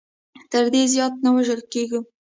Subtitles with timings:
[0.51, 1.99] تر دې زیات نه وژل کېږو.